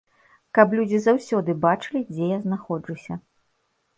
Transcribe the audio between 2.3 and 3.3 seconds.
я знаходжуся.